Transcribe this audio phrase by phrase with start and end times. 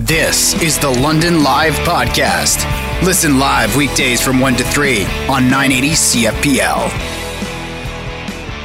[0.00, 2.66] This is the London Live Podcast.
[3.02, 6.84] Listen live weekdays from 1 to 3 on 980 CFPL.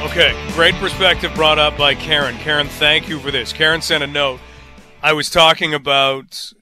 [0.04, 2.36] Okay, great perspective brought up by Karen.
[2.36, 3.50] Karen, thank you for this.
[3.54, 4.40] Karen sent a note.
[5.02, 6.52] I was talking about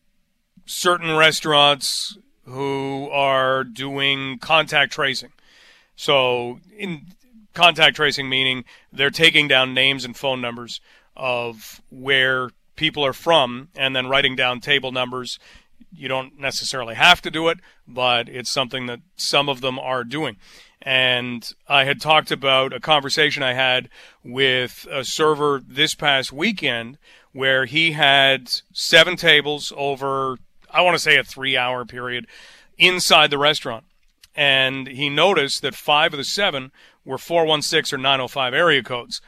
[0.66, 5.32] certain restaurants who are doing contact tracing.
[5.96, 7.06] So, in
[7.54, 10.80] contact tracing, meaning they're taking down names and phone numbers
[11.16, 12.50] of where
[12.80, 15.38] people are from and then writing down table numbers.
[15.92, 20.02] You don't necessarily have to do it, but it's something that some of them are
[20.02, 20.38] doing.
[20.80, 23.90] And I had talked about a conversation I had
[24.24, 26.96] with a server this past weekend
[27.32, 30.38] where he had seven tables over,
[30.70, 32.26] I want to say a three hour period
[32.78, 33.84] inside the restaurant.
[34.34, 36.72] And he noticed that five of the seven
[37.04, 39.20] were 416 or 905 area codes.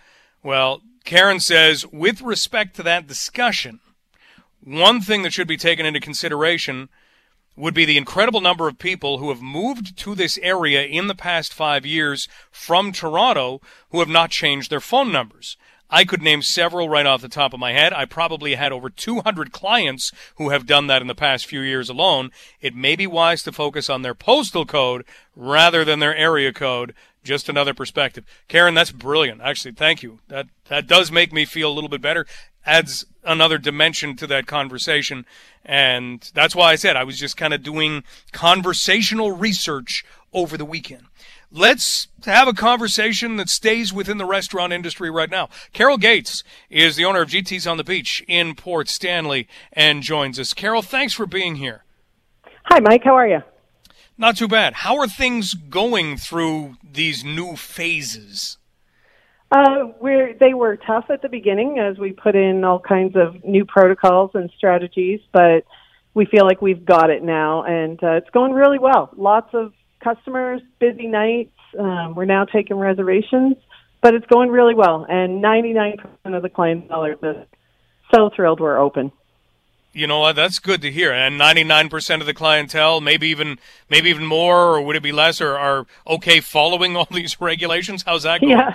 [0.43, 3.81] Well, Karen says, with respect to that discussion,
[4.63, 6.89] one thing that should be taken into consideration
[7.57, 11.15] would be the incredible number of people who have moved to this area in the
[11.15, 15.57] past five years from Toronto who have not changed their phone numbers.
[15.95, 17.93] I could name several right off the top of my head.
[17.93, 21.91] I probably had over 200 clients who have done that in the past few years
[21.91, 22.31] alone.
[22.63, 25.05] It may be wise to focus on their postal code
[25.37, 26.95] rather than their area code.
[27.23, 28.25] Just another perspective.
[28.49, 29.43] Karen, that's brilliant.
[29.43, 30.21] Actually, thank you.
[30.29, 32.27] That that does make me feel a little bit better.
[32.65, 35.27] Adds another dimension to that conversation.
[35.65, 40.65] And that's why I said I was just kind of doing conversational research over the
[40.65, 41.05] weekend
[41.53, 45.49] let's have a conversation that stays within the restaurant industry right now.
[45.73, 50.39] Carol Gates is the owner of GT's on the Beach in Port Stanley and joins
[50.39, 50.55] us.
[50.55, 51.85] Carol, thanks for being here.
[52.65, 53.05] Hi, Mike.
[53.05, 53.41] How are you?
[54.17, 54.75] Not too bad.
[54.75, 58.59] How are things going through these new phases?
[59.51, 63.45] Uh, we're, they were tough at the beginning as we put in all kinds of
[63.45, 65.65] new protocols and strategies, but
[66.15, 69.11] we feel like we've got it now, and uh, it's going really well.
[69.17, 69.73] Lots of
[70.03, 71.53] customers, busy nights.
[71.79, 73.57] Um, we're now taking reservations,
[74.01, 75.07] but it's going really well.
[75.09, 77.49] And 99% of the clientele are just
[78.15, 79.13] so thrilled we're open.
[79.95, 80.37] You know what?
[80.37, 81.13] That's good to hear.
[81.13, 83.59] And 99% of the clientele, maybe even
[83.91, 88.03] maybe even more, or would it be less, or are okay following all these regulations?
[88.03, 88.53] How's that going?
[88.53, 88.75] Yeah.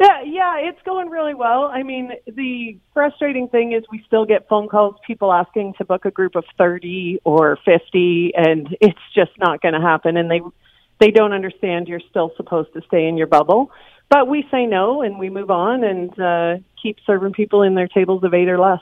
[0.00, 1.64] Yeah, yeah, it's going really well.
[1.64, 6.06] I mean, the frustrating thing is we still get phone calls, people asking to book
[6.06, 10.16] a group of 30 or 50, and it's just not going to happen.
[10.16, 10.40] And they,
[11.00, 13.72] they don't understand you're still supposed to stay in your bubble.
[14.08, 17.86] But we say no and we move on and uh, keep serving people in their
[17.86, 18.80] tables of eight or less.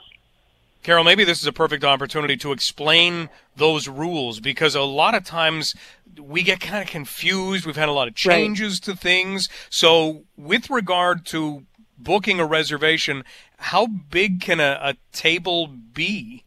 [0.81, 5.25] Carol, maybe this is a perfect opportunity to explain those rules because a lot of
[5.25, 5.75] times
[6.19, 7.65] we get kind of confused.
[7.65, 8.95] We've had a lot of changes right.
[8.95, 9.49] to things.
[9.69, 11.65] So, with regard to
[11.97, 13.23] booking a reservation,
[13.57, 16.43] how big can a, a table be?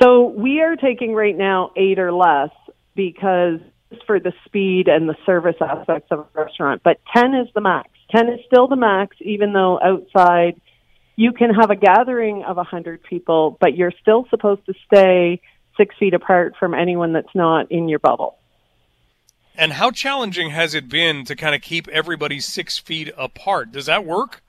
[0.00, 2.50] So, we are taking right now eight or less
[2.94, 3.60] because
[4.06, 7.90] for the speed and the service aspects of a restaurant, but 10 is the max.
[8.14, 10.60] 10 is still the max, even though outside
[11.18, 15.40] you can have a gathering of a 100 people, but you're still supposed to stay
[15.76, 18.38] six feet apart from anyone that's not in your bubble.
[19.56, 23.72] And how challenging has it been to kind of keep everybody six feet apart?
[23.72, 24.44] Does that work?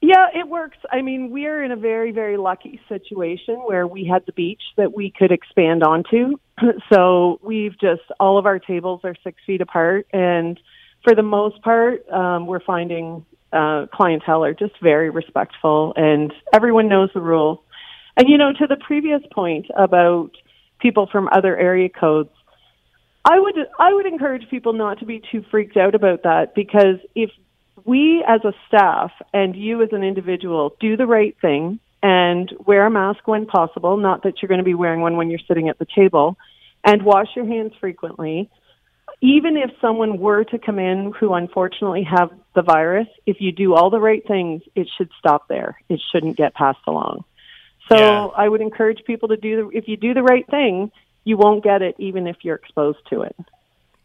[0.00, 0.78] Yeah, it works.
[0.90, 4.62] I mean, we are in a very, very lucky situation where we had the beach
[4.76, 6.36] that we could expand onto.
[6.92, 10.08] so we've just, all of our tables are six feet apart.
[10.12, 10.58] And
[11.04, 16.88] for the most part, um, we're finding uh, clientele are just very respectful and everyone
[16.88, 17.58] knows the rules.
[18.16, 20.30] And, you know, to the previous point about
[20.80, 22.30] people from other area codes,
[23.24, 26.96] I would I would encourage people not to be too freaked out about that because
[27.14, 27.30] if
[27.84, 32.86] we as a staff and you as an individual do the right thing and wear
[32.86, 35.68] a mask when possible, not that you're going to be wearing one when you're sitting
[35.68, 36.36] at the table,
[36.84, 38.48] and wash your hands frequently,
[39.20, 43.74] even if someone were to come in who unfortunately have the virus, if you do
[43.74, 45.80] all the right things, it should stop there.
[45.88, 47.24] It shouldn't get passed along.
[47.88, 48.26] So yeah.
[48.36, 50.92] I would encourage people to do the, if you do the right thing,
[51.24, 53.36] you won't get it even if you're exposed to it.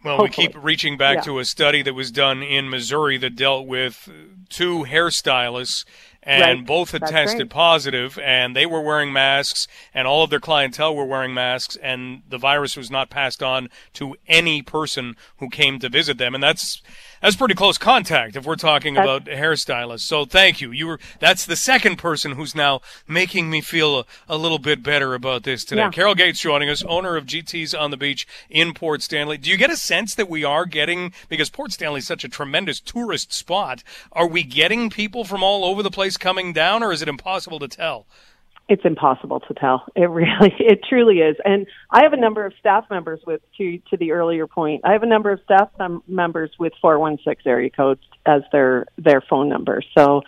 [0.04, 0.48] Well, Hopefully.
[0.48, 1.22] we keep reaching back yeah.
[1.22, 4.10] to a study that was done in Missouri that dealt with
[4.50, 5.86] two hairstylists
[6.26, 6.66] and right.
[6.66, 7.50] both had That's tested right.
[7.50, 12.24] positive, and they were wearing masks, and all of their clientele were wearing masks, and
[12.28, 16.44] the virus was not passed on to any person who came to visit them, and
[16.44, 16.82] that's
[17.24, 20.02] that's pretty close contact if we're talking that's, about hairstylists.
[20.02, 20.72] So thank you.
[20.72, 24.84] You were that's the second person who's now making me feel a, a little bit
[24.84, 25.84] better about this today.
[25.84, 25.90] Yeah.
[25.90, 29.38] Carol Gates joining us, owner of GT's on the Beach in Port Stanley.
[29.38, 32.30] Do you get a sense that we are getting because Port Stanley is such a
[32.30, 33.84] tremendous tourist spot?
[34.12, 37.60] Are we getting people from all over the place coming down, or is it impossible
[37.60, 38.06] to tell?
[38.70, 39.86] It's impossible to tell.
[39.96, 41.36] It really, it truly is.
[41.44, 44.94] And I have a number of staff members with, to, to the earlier point, I
[44.94, 49.50] have a number of staff mem- members with 416 area codes as their, their phone
[49.50, 49.82] number.
[49.98, 50.22] So,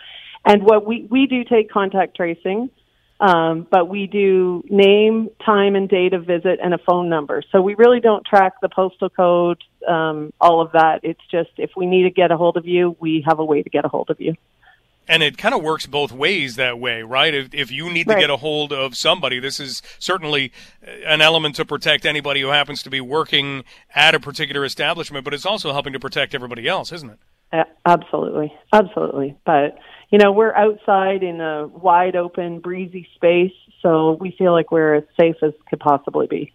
[0.44, 2.70] and what we, we do take contact tracing,
[3.18, 7.42] um, but we do name, time, and date of visit and a phone number.
[7.50, 11.00] So we really don't track the postal code, um, all of that.
[11.02, 13.62] It's just if we need to get a hold of you, we have a way
[13.62, 14.34] to get a hold of you
[15.08, 17.34] and it kind of works both ways that way, right?
[17.34, 20.52] If, if you need to get a hold of somebody, this is certainly
[21.06, 23.64] an element to protect anybody who happens to be working
[23.94, 27.18] at a particular establishment, but it's also helping to protect everybody else, isn't it?
[27.52, 29.36] Uh, absolutely, absolutely.
[29.44, 29.78] But
[30.10, 34.94] you know, we're outside in a wide open, breezy space, so we feel like we're
[34.94, 36.52] as safe as could possibly be.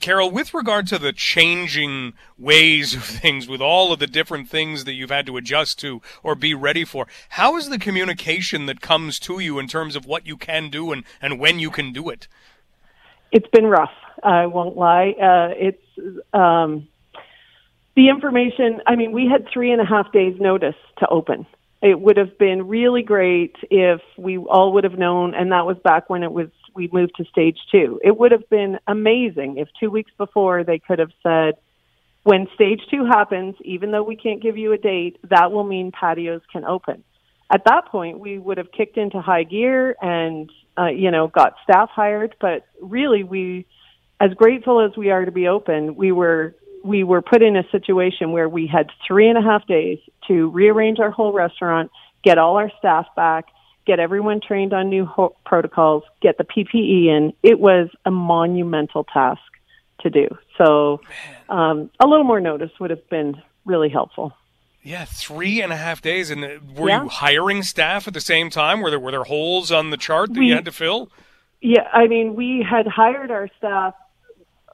[0.00, 4.84] Carol, with regard to the changing ways of things, with all of the different things
[4.84, 8.80] that you've had to adjust to or be ready for, how is the communication that
[8.80, 11.92] comes to you in terms of what you can do and, and when you can
[11.92, 12.28] do it?
[13.32, 13.92] It's been rough.
[14.22, 15.14] I won't lie.
[15.20, 15.82] Uh, it's
[16.32, 16.88] um,
[17.94, 18.80] the information.
[18.86, 21.46] I mean, we had three and a half days' notice to open.
[21.82, 25.76] It would have been really great if we all would have known, and that was
[25.78, 27.98] back when it was we moved to stage two.
[28.04, 31.54] It would have been amazing if two weeks before they could have said,
[32.22, 35.92] when stage two happens, even though we can't give you a date, that will mean
[35.92, 37.04] patios can open.
[37.52, 41.54] At that point, we would have kicked into high gear and, uh, you know, got
[41.62, 42.34] staff hired.
[42.40, 43.66] But really, we,
[44.20, 47.64] as grateful as we are to be open, we were we were put in a
[47.70, 49.98] situation where we had three and a half days
[50.28, 51.90] to rearrange our whole restaurant,
[52.22, 53.46] get all our staff back,
[53.86, 57.32] get everyone trained on new ho- protocols, get the PPE in.
[57.42, 59.40] It was a monumental task
[60.00, 60.28] to do.
[60.58, 61.00] So
[61.48, 64.32] um, a little more notice would have been really helpful.
[64.82, 67.02] Yeah, three and a half days, and uh, were yeah.
[67.02, 68.80] you hiring staff at the same time?
[68.80, 71.10] Were there were there holes on the chart that we, you had to fill?
[71.60, 73.94] Yeah, I mean, we had hired our staff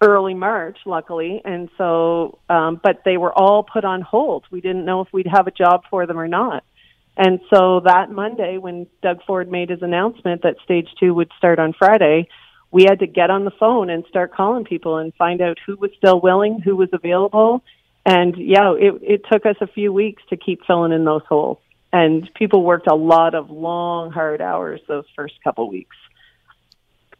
[0.03, 4.45] early March, luckily, and so, um, but they were all put on hold.
[4.51, 6.65] We didn't know if we'd have a job for them or not.
[7.17, 11.59] And so that Monday, when Doug Ford made his announcement that stage two would start
[11.59, 12.29] on Friday,
[12.71, 15.77] we had to get on the phone and start calling people and find out who
[15.77, 17.63] was still willing, who was available.
[18.07, 21.59] And yeah, it, it took us a few weeks to keep filling in those holes.
[21.93, 25.97] And people worked a lot of long, hard hours those first couple weeks.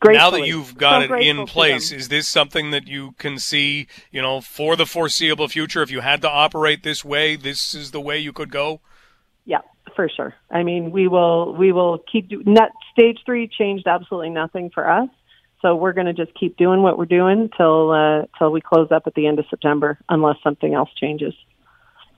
[0.05, 3.87] Now that you've got so it in place, is this something that you can see,
[4.11, 5.83] you know, for the foreseeable future?
[5.83, 8.81] If you had to operate this way, this is the way you could go?
[9.45, 9.61] Yeah,
[9.95, 10.35] for sure.
[10.51, 14.89] I mean, we will we will keep do, net stage three changed absolutely nothing for
[14.89, 15.09] us.
[15.61, 18.91] So we're going to just keep doing what we're doing till uh, till we close
[18.91, 21.35] up at the end of September, unless something else changes.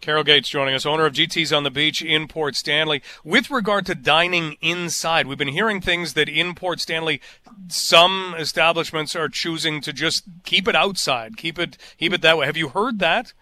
[0.00, 3.03] Carol Gates joining us, owner of GT's on the Beach in Port Stanley.
[3.25, 7.23] With regard to dining inside, we've been hearing things that in Port Stanley,
[7.69, 12.44] some establishments are choosing to just keep it outside, keep it keep it that way.
[12.44, 13.32] Have you heard that?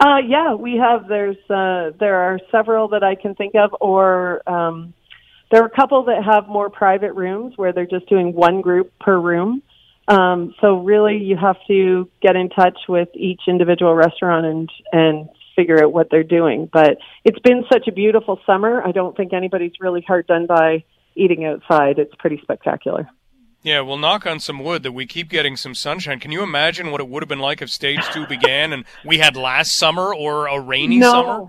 [0.00, 1.08] Uh, yeah, we have.
[1.08, 4.94] There's uh, there are several that I can think of, or um,
[5.50, 8.92] there are a couple that have more private rooms where they're just doing one group
[9.00, 9.62] per room.
[10.06, 15.28] Um, so really, you have to get in touch with each individual restaurant and and
[15.56, 16.70] figure out what they're doing.
[16.72, 18.80] But it's been such a beautiful summer.
[18.86, 20.84] I don't think anybody's really hard done by
[21.16, 21.98] eating outside.
[21.98, 23.08] It's pretty spectacular.
[23.68, 26.20] Yeah, we'll knock on some wood that we keep getting some sunshine.
[26.20, 29.18] Can you imagine what it would have been like if stage two began and we
[29.18, 31.10] had last summer or a rainy no.
[31.10, 31.48] summer?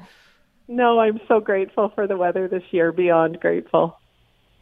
[0.68, 2.92] No, I'm so grateful for the weather this year.
[2.92, 3.98] Beyond grateful.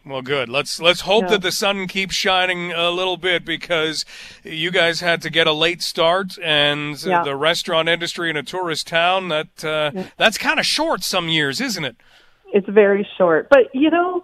[0.05, 0.49] Well, good.
[0.49, 1.29] Let's let's hope yeah.
[1.31, 4.05] that the sun keeps shining a little bit because
[4.43, 7.23] you guys had to get a late start, and yeah.
[7.23, 10.07] the restaurant industry in a tourist town that uh, yeah.
[10.15, 11.97] that's kind of short some years, isn't it?
[12.53, 14.21] It's very short, but you know,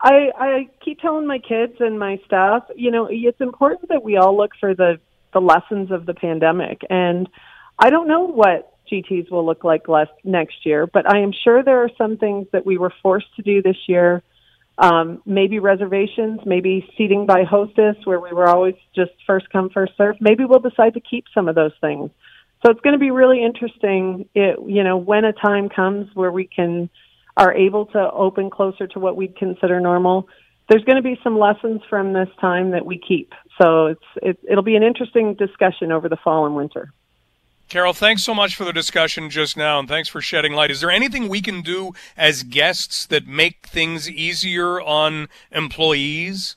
[0.00, 4.16] I I keep telling my kids and my staff, you know, it's important that we
[4.16, 4.98] all look for the
[5.32, 6.82] the lessons of the pandemic.
[6.88, 7.28] And
[7.78, 11.62] I don't know what GTs will look like less next year, but I am sure
[11.62, 14.22] there are some things that we were forced to do this year.
[14.76, 19.92] Um, maybe reservations, maybe seating by hostess, where we were always just first come first
[19.96, 20.16] serve.
[20.20, 22.10] Maybe we'll decide to keep some of those things.
[22.64, 24.28] So it's going to be really interesting.
[24.34, 26.90] It, you know, when a time comes where we can
[27.36, 30.28] are able to open closer to what we'd consider normal,
[30.68, 33.32] there's going to be some lessons from this time that we keep.
[33.60, 36.92] So it's it, it'll be an interesting discussion over the fall and winter.
[37.68, 40.70] Carol, thanks so much for the discussion just now, and thanks for shedding light.
[40.70, 46.56] Is there anything we can do as guests that make things easier on employees?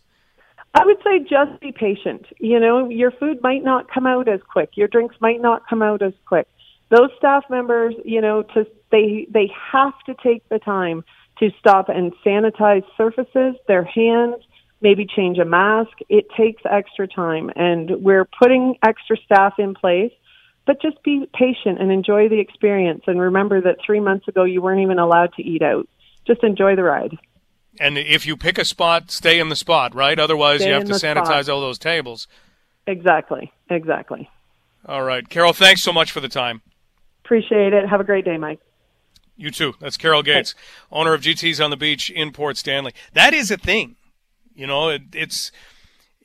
[0.74, 2.25] I would say just be patient.
[2.39, 4.72] You know, your food might not come out as quick.
[4.75, 6.48] Your drinks might not come out as quick.
[6.89, 11.03] Those staff members, you know, to they they have to take the time
[11.39, 14.36] to stop and sanitize surfaces, their hands,
[14.82, 15.91] maybe change a mask.
[16.10, 20.12] It takes extra time, and we're putting extra staff in place.
[20.65, 23.03] But just be patient and enjoy the experience.
[23.08, 25.88] And remember that three months ago you weren't even allowed to eat out.
[26.25, 27.17] Just enjoy the ride.
[27.79, 30.20] And if you pick a spot, stay in the spot, right?
[30.20, 31.50] Otherwise, Stay you have to sanitize spot.
[31.50, 32.27] all those tables.
[32.86, 33.53] Exactly.
[33.70, 34.29] Exactly.
[34.86, 35.27] All right.
[35.29, 36.62] Carol, thanks so much for the time.
[37.24, 37.88] Appreciate it.
[37.88, 38.60] Have a great day, Mike.
[39.38, 39.75] You too.
[39.79, 40.56] That's Carol Gates,
[40.91, 42.94] owner of GT's on the Beach in Port Stanley.
[43.13, 43.96] That is a thing.
[44.56, 45.51] You know, it, it's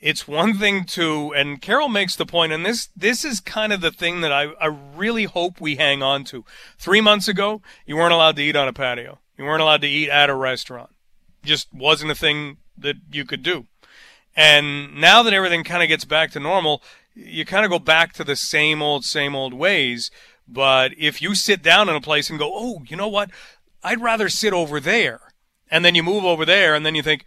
[0.01, 3.83] it's one thing to, and Carol makes the point, and this this is kind of
[3.83, 6.45] the thing that I, I really hope we hang on to.
[6.79, 9.21] Three months ago, you weren't allowed to eat on a patio.
[9.39, 10.91] You weren't allowed to eat at a restaurant.
[11.45, 13.67] Just wasn't a thing that you could do.
[14.35, 16.83] And now that everything kind of gets back to normal,
[17.15, 20.11] you kind of go back to the same old, same old ways.
[20.53, 23.31] But if you sit down in a place and go, oh, you know what?
[23.83, 25.21] I'd rather sit over there.
[25.71, 27.25] And then you move over there and then you think,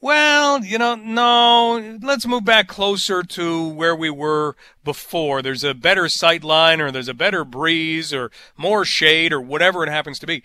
[0.00, 5.42] well, you know, no, let's move back closer to where we were before.
[5.42, 9.84] There's a better sight line or there's a better breeze or more shade or whatever
[9.84, 10.42] it happens to be.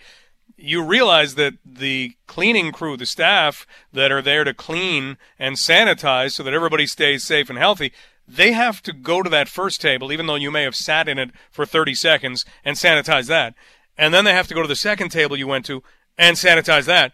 [0.58, 6.32] You realize that the cleaning crew, the staff that are there to clean and sanitize
[6.32, 7.92] so that everybody stays safe and healthy,
[8.28, 11.18] they have to go to that first table, even though you may have sat in
[11.18, 13.54] it for 30 seconds and sanitize that.
[13.96, 15.82] And then they have to go to the second table you went to
[16.18, 17.12] and sanitize that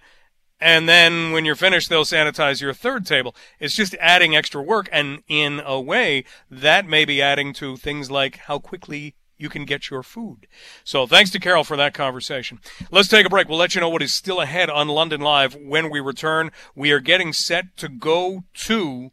[0.62, 3.34] and then when you're finished, they'll sanitize your third table.
[3.58, 8.12] It's just adding extra work, and in a way, that may be adding to things
[8.12, 10.46] like how quickly you can get your food.
[10.84, 12.60] So thanks to Carol for that conversation.
[12.92, 13.48] Let's take a break.
[13.48, 16.52] We'll let you know what is still ahead on London Live when we return.
[16.76, 19.10] We are getting set to go to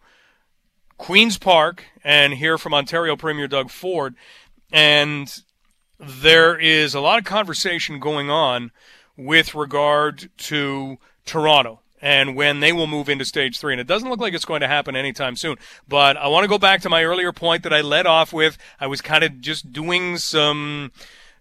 [0.99, 4.13] Queen's Park and hear from Ontario Premier Doug Ford.
[4.71, 5.33] And
[5.97, 8.71] there is a lot of conversation going on
[9.17, 13.73] with regard to Toronto and when they will move into stage three.
[13.73, 15.55] And it doesn't look like it's going to happen anytime soon.
[15.87, 18.57] But I want to go back to my earlier point that I led off with.
[18.79, 20.91] I was kind of just doing some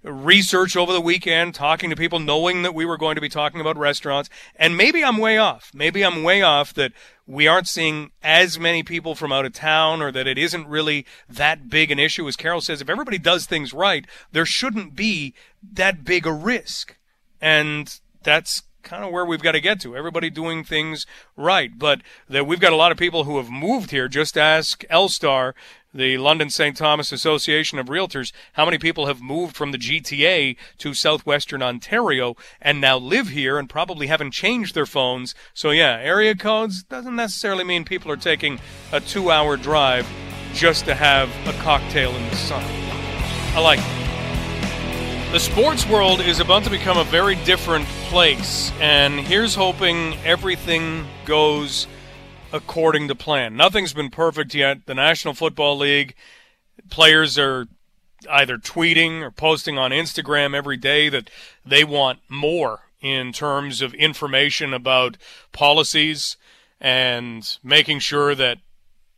[0.02, 3.60] research over the weekend, talking to people, knowing that we were going to be talking
[3.60, 4.30] about restaurants.
[4.56, 5.70] And maybe I'm way off.
[5.74, 6.92] Maybe I'm way off that
[7.26, 11.04] we aren't seeing as many people from out of town or that it isn't really
[11.28, 12.26] that big an issue.
[12.28, 15.34] As Carol says, if everybody does things right, there shouldn't be
[15.72, 16.96] that big a risk.
[17.40, 19.96] And that's kind of where we've got to get to.
[19.96, 21.06] Everybody doing things
[21.36, 21.78] right.
[21.78, 24.08] But that we've got a lot of people who have moved here.
[24.08, 25.54] Just ask LSTAR,
[25.92, 26.76] the London St.
[26.76, 32.36] Thomas Association of Realtors, how many people have moved from the GTA to southwestern Ontario
[32.60, 35.34] and now live here and probably haven't changed their phones.
[35.54, 38.60] So yeah, area codes doesn't necessarily mean people are taking
[38.92, 40.08] a two hour drive
[40.54, 42.64] just to have a cocktail in the sun.
[43.54, 44.07] I like it.
[45.30, 51.06] The sports world is about to become a very different place, and here's hoping everything
[51.26, 51.86] goes
[52.50, 53.54] according to plan.
[53.54, 54.86] Nothing's been perfect yet.
[54.86, 56.14] The National Football League
[56.88, 57.68] players are
[58.30, 61.28] either tweeting or posting on Instagram every day that
[61.64, 65.18] they want more in terms of information about
[65.52, 66.38] policies
[66.80, 68.58] and making sure that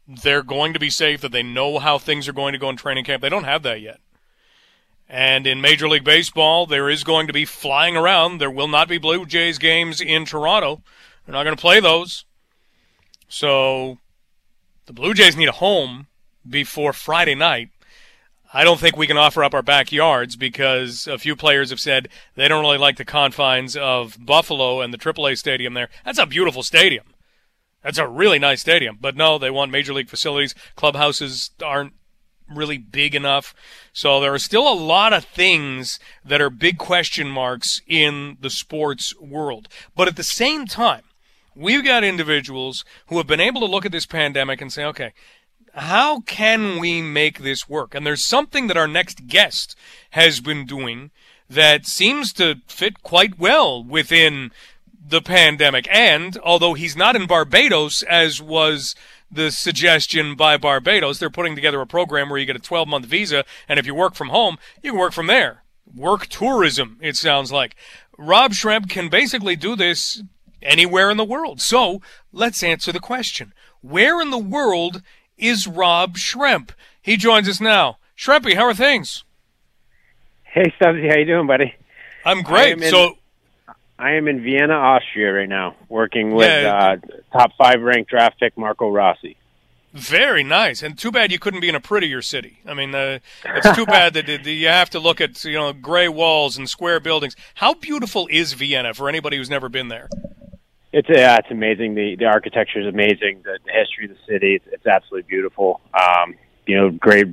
[0.09, 2.77] they're going to be safe, that they know how things are going to go in
[2.77, 3.23] training camp.
[3.23, 4.01] They don't have that yet.
[5.13, 8.39] And in Major League Baseball, there is going to be flying around.
[8.39, 10.83] There will not be Blue Jays games in Toronto.
[11.27, 12.25] They're not going to play those.
[13.29, 13.99] So
[14.87, 16.07] the Blue Jays need a home
[16.49, 17.71] before Friday night.
[18.55, 22.09] I don't think we can offer up our backyards because a few players have said
[22.37, 25.89] they don't really like the confines of Buffalo and the AAA stadium there.
[26.05, 27.07] That's a beautiful stadium.
[27.83, 28.97] That's a really nice stadium.
[29.01, 30.55] But no, they want major league facilities.
[30.77, 31.95] Clubhouses aren't
[32.51, 33.55] really big enough.
[33.93, 38.51] So there are still a lot of things that are big question marks in the
[38.51, 39.69] sports world.
[39.95, 41.03] But at the same time,
[41.55, 45.13] we've got individuals who have been able to look at this pandemic and say, okay,
[45.75, 47.95] how can we make this work?
[47.95, 49.77] And there's something that our next guest
[50.11, 51.11] has been doing
[51.49, 54.51] that seems to fit quite well within
[55.07, 55.89] the pandemic.
[55.91, 58.95] And although he's not in Barbados, as was
[59.31, 61.19] the suggestion by Barbados.
[61.19, 63.95] They're putting together a program where you get a 12 month visa, and if you
[63.95, 65.63] work from home, you can work from there.
[65.95, 67.77] Work tourism, it sounds like.
[68.19, 70.23] Rob Schremp can basically do this
[70.63, 71.61] anywhere in the world.
[71.61, 72.01] So
[72.33, 75.03] let's answer the question Where in the world
[75.39, 76.71] is Rob Schremp?
[77.01, 77.99] He joins us now.
[78.17, 79.25] Schrempy, how are things?
[80.45, 81.75] Hey, Stubbsy, how you doing, buddy?
[82.25, 82.77] I'm great.
[82.83, 83.17] in- so
[84.01, 86.97] I am in Vienna, Austria right now, working with Yeah.
[87.03, 89.37] uh, top five ranked draft pick Marco Rossi.
[89.93, 92.59] Very nice, and too bad you couldn't be in a prettier city.
[92.65, 95.73] I mean, uh, it's too bad that, that you have to look at you know
[95.73, 97.35] gray walls and square buildings.
[97.55, 100.09] How beautiful is Vienna for anybody who's never been there?
[100.93, 101.97] It's yeah, it's amazing.
[101.97, 103.43] The the architecture is amazing.
[103.45, 105.81] The, the history of the city, it's, it's absolutely beautiful.
[105.93, 107.27] Um, you know, great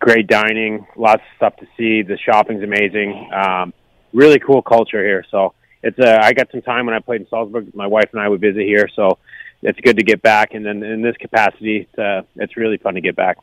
[0.00, 2.02] great dining, lots of stuff to see.
[2.02, 3.30] The shopping's amazing.
[3.32, 3.72] Um,
[4.12, 5.24] really cool culture here.
[5.30, 7.74] So it's uh, I got some time when I played in Salzburg.
[7.74, 9.18] My wife and I would visit here, so
[9.62, 10.54] it's good to get back.
[10.54, 13.38] And then in this capacity, it's, uh, it's really fun to get back.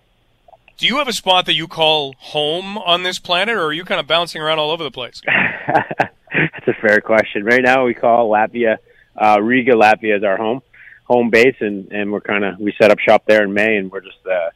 [0.77, 3.83] Do you have a spot that you call home on this planet, or are you
[3.83, 5.21] kind of bouncing around all over the place?
[5.67, 7.43] That's a fair question.
[7.43, 8.77] Right now, we call Latvia
[9.15, 10.61] uh, Riga, Latvia, is our home
[11.05, 13.91] home base, and and we're kind of we set up shop there in May, and
[13.91, 14.49] we're just uh,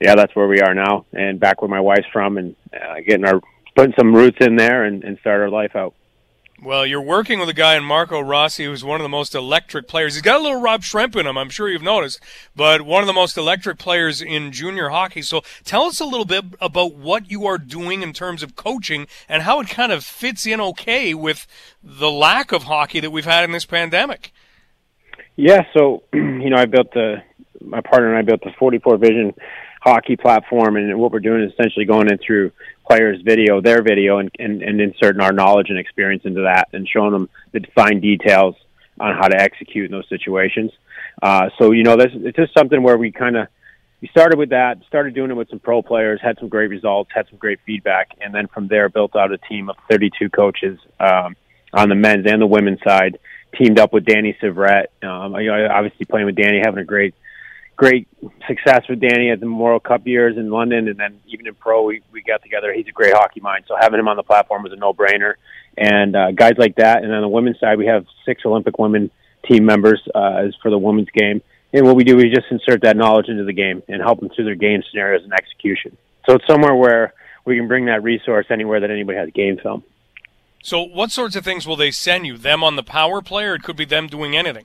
[0.00, 3.24] yeah, that's where we are now, and back where my wife's from, and uh, getting
[3.24, 3.40] our
[3.74, 5.94] putting some roots in there and, and start our life out.
[6.62, 9.86] Well, you're working with a guy in Marco Rossi who's one of the most electric
[9.86, 10.14] players.
[10.14, 12.18] He's got a little Rob Schremp in him, I'm sure you've noticed,
[12.54, 15.20] but one of the most electric players in junior hockey.
[15.20, 19.06] So tell us a little bit about what you are doing in terms of coaching
[19.28, 21.46] and how it kind of fits in okay with
[21.82, 24.32] the lack of hockey that we've had in this pandemic.
[25.36, 27.22] Yeah, so, you know, I built the,
[27.60, 29.34] my partner and I built the 44 Vision
[29.82, 32.50] hockey platform, and what we're doing is essentially going in through
[32.86, 36.88] players' video, their video, and, and, and inserting our knowledge and experience into that, and
[36.88, 38.54] showing them the fine details
[39.00, 40.70] on how to execute in those situations.
[41.22, 43.48] Uh, so you know, this it's just something where we kind of
[44.00, 47.10] we started with that, started doing it with some pro players, had some great results,
[47.14, 50.78] had some great feedback, and then from there built out a team of 32 coaches
[51.00, 51.34] um,
[51.72, 53.18] on the men's and the women's side.
[53.56, 54.86] Teamed up with Danny Syvret.
[55.02, 57.14] Um, you know, obviously playing with Danny, having a great
[57.76, 58.08] great
[58.48, 61.84] success with Danny at the Memorial Cup years in London, and then even in pro,
[61.84, 62.72] we we got together.
[62.72, 65.34] He's a great hockey mind, so having him on the platform was a no brainer.
[65.76, 69.10] And uh, guys like that, and on the women's side, we have six Olympic women
[69.46, 71.42] team members uh, as for the women's game.
[71.72, 74.30] And what we do is just insert that knowledge into the game and help them
[74.30, 75.96] through their game scenarios and execution.
[76.26, 77.12] So it's somewhere where
[77.44, 79.84] we can bring that resource anywhere that anybody has game film.
[80.62, 82.36] So, what sorts of things will they send you?
[82.36, 84.64] Them on the power play, or it could be them doing anything?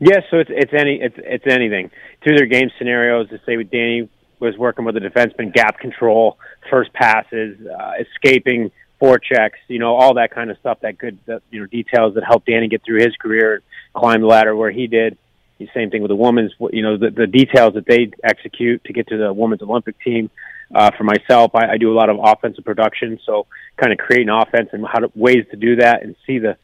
[0.00, 1.90] Yes, so it's it's any it's it's anything
[2.24, 3.28] through their game scenarios.
[3.28, 4.08] To say with Danny
[4.40, 6.38] was working with a defenseman, gap control,
[6.70, 10.78] first passes, uh, escaping, forechecks, you know, all that kind of stuff.
[10.80, 13.60] That good, that, you know, details that helped Danny get through his career,
[13.92, 15.18] climb the ladder where he did.
[15.58, 18.94] The same thing with the women's, you know, the, the details that they execute to
[18.94, 20.30] get to the women's Olympic team.
[20.74, 24.30] Uh, for myself, I, I do a lot of offensive production, so kind of creating
[24.30, 26.56] offense and how to, ways to do that and see the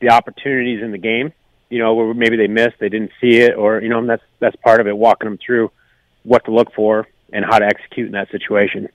[0.00, 1.32] the opportunities in the game
[1.74, 4.54] you know, where maybe they missed, they didn't see it, or you know, that's that's
[4.54, 5.72] part of it, walking them through
[6.22, 8.88] what to look for and how to execute in that situation.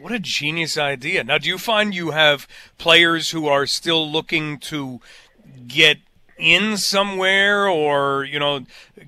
[0.00, 1.22] What a genius idea!
[1.24, 5.00] Now, do you find you have players who are still looking to
[5.68, 5.98] get
[6.38, 8.60] in somewhere, or you know,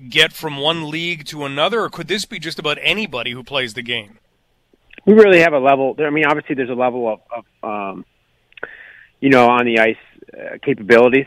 [0.07, 3.73] get from one league to another, or could this be just about anybody who plays
[3.73, 4.19] the game?
[5.07, 5.95] We really have a level.
[5.97, 8.05] I mean, obviously, there's a level of, of um,
[9.19, 9.95] you know, on the ice
[10.31, 11.25] uh, capabilities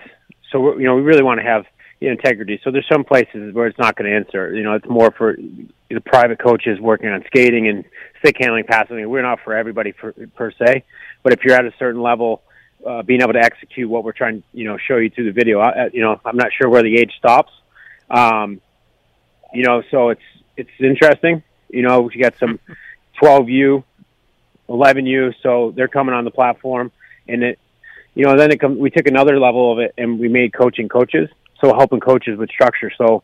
[0.50, 1.64] so you know we really want to have
[2.00, 2.60] integrity.
[2.64, 4.54] So there's some places where it's not going to answer.
[4.54, 7.84] You know, it's more for the private coaches working on skating and
[8.20, 9.08] stick handling, passing.
[9.08, 10.84] We're not for everybody for, per se,
[11.22, 12.42] but if you're at a certain level,
[12.86, 15.32] uh, being able to execute what we're trying, to, you know, show you through the
[15.32, 15.60] video.
[15.60, 17.52] I, you know, I'm not sure where the age stops.
[18.08, 18.60] Um,
[19.52, 20.22] you know, so it's
[20.56, 21.42] it's interesting.
[21.68, 22.58] You know, we got some
[23.22, 23.84] 12U,
[24.68, 26.90] 11U, so they're coming on the platform,
[27.28, 27.58] and it
[28.14, 30.88] you know, then it come, we took another level of it and we made coaching
[30.88, 31.28] coaches.
[31.60, 32.90] So helping coaches with structure.
[32.96, 33.22] So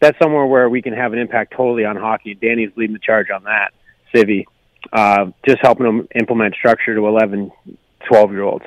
[0.00, 2.34] that's somewhere where we can have an impact totally on hockey.
[2.34, 3.72] Danny's leading the charge on that.
[4.14, 4.44] Civi,
[4.92, 7.50] uh, just helping them implement structure to 11,
[8.06, 8.64] 12 year olds,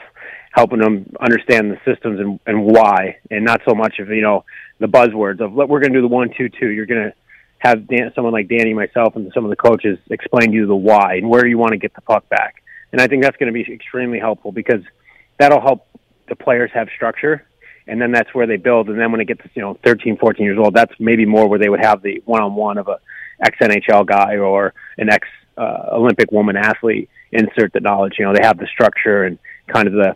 [0.52, 4.46] helping them understand the systems and, and why, and not so much of, you know,
[4.80, 6.70] the buzzwords of we're going to do the one, two, two.
[6.70, 7.14] You're going to
[7.60, 10.76] have Dan, someone like Danny, myself, and some of the coaches explain to you the
[10.76, 12.64] why and where you want to get the puck back.
[12.92, 14.82] And I think that's going to be extremely helpful because–
[15.40, 15.88] that'll help
[16.28, 17.46] the players have structure
[17.88, 18.90] and then that's where they build.
[18.90, 21.60] And then when it gets you know 13 14 years old that's maybe more where
[21.60, 23.00] they would have the one on one of a
[23.44, 28.14] ex NHL guy or an ex uh, Olympic woman athlete insert the knowledge.
[28.18, 30.16] You know they have the structure and kind of the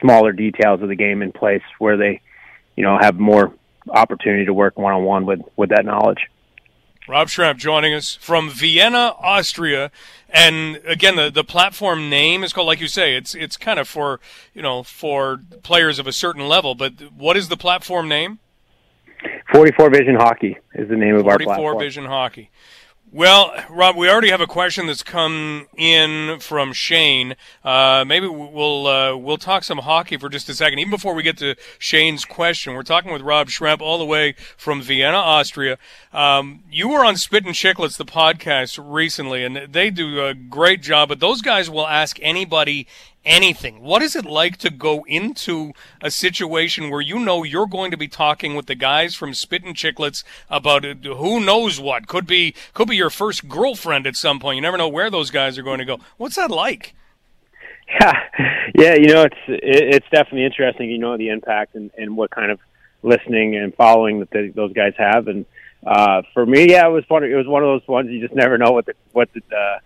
[0.00, 2.20] smaller details of the game in place where they
[2.76, 3.52] you know have more
[3.88, 6.28] opportunity to work one on one with with that knowledge
[7.08, 9.90] Rob Schremp joining us from Vienna, Austria.
[10.28, 13.88] And again, the, the platform name is called, like you say, it's it's kind of
[13.88, 14.20] for
[14.52, 16.74] you know for players of a certain level.
[16.74, 18.40] But what is the platform name?
[19.52, 21.56] Forty Four Vision Hockey is the name of our platform.
[21.56, 22.50] Forty Four Vision Hockey.
[23.10, 27.36] Well, Rob, we already have a question that's come in from Shane.
[27.64, 30.78] Uh, maybe we'll uh, we'll talk some hockey for just a second.
[30.78, 34.34] Even before we get to Shane's question, we're talking with Rob Schremp all the way
[34.58, 35.78] from Vienna, Austria.
[36.12, 40.82] Um, you were on Spit and Chicklets, the podcast, recently, and they do a great
[40.82, 41.08] job.
[41.08, 42.86] But those guys will ask anybody
[43.24, 43.82] anything.
[43.82, 47.96] What is it like to go into a situation where you know you're going to
[47.96, 52.08] be talking with the guys from Spittin' Chicklets about uh, who knows what?
[52.08, 54.56] Could be could be your first girlfriend at some point.
[54.56, 55.98] You never know where those guys are going to go.
[56.16, 56.94] What's that like?
[58.00, 58.12] Yeah,
[58.74, 58.94] yeah.
[58.96, 60.90] You know, it's it's definitely interesting.
[60.90, 62.60] You know the impact and and what kind of
[63.02, 65.28] listening and following that the, those guys have.
[65.28, 65.46] And
[65.86, 67.24] uh, for me, yeah, it was fun.
[67.24, 69.78] It was one of those ones you just never know what the what the uh,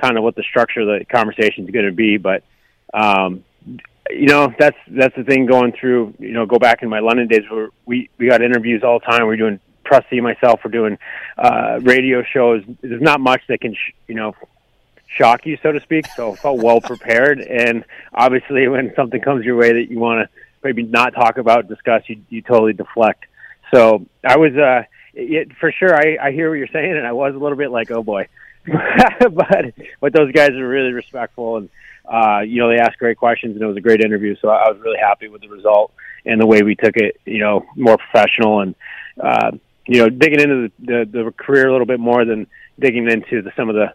[0.00, 2.16] kind of what the structure of the conversation is going to be.
[2.18, 2.42] But
[2.94, 3.44] um,
[4.10, 6.14] you know, that's that's the thing going through.
[6.18, 9.06] You know, go back in my London days where we we got interviews all the
[9.06, 9.22] time.
[9.22, 10.60] We we're doing Prusty myself.
[10.64, 10.98] We're doing
[11.36, 12.62] uh, radio shows.
[12.82, 14.34] There's not much that can sh- you know
[15.06, 16.06] shock you, so to speak.
[16.14, 17.40] So I felt well prepared.
[17.40, 21.68] And obviously, when something comes your way that you want to maybe not talk about,
[21.68, 23.24] discuss, you you totally deflect.
[23.72, 24.82] So I was, uh,
[25.14, 27.70] it, for sure, I, I hear what you're saying, and I was a little bit
[27.70, 28.28] like, oh boy,
[28.66, 31.68] but but those guys are really respectful, and
[32.06, 34.36] uh, you know they asked great questions, and it was a great interview.
[34.40, 35.92] So I was really happy with the result
[36.24, 37.20] and the way we took it.
[37.24, 38.74] You know, more professional and
[39.22, 39.52] uh,
[39.86, 42.46] you know digging into the, the the career a little bit more than
[42.78, 43.92] digging into the, some of the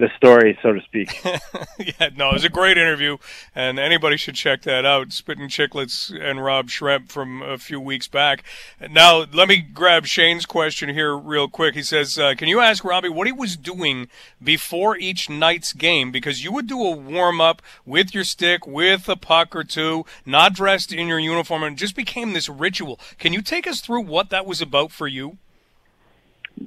[0.00, 1.22] the story, so to speak.
[1.78, 3.18] yeah, no, it was a great interview,
[3.54, 5.12] and anybody should check that out.
[5.12, 8.42] Spittin' Chicklets and Rob Schremp from a few weeks back.
[8.90, 11.74] Now, let me grab Shane's question here real quick.
[11.74, 14.08] He says, uh, "Can you ask Robbie what he was doing
[14.42, 16.10] before each night's game?
[16.10, 20.04] Because you would do a warm up with your stick, with a puck or two,
[20.26, 22.98] not dressed in your uniform, and just became this ritual.
[23.18, 25.38] Can you take us through what that was about for you?"